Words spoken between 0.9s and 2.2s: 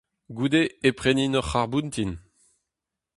prenin ur c'harr-boutin!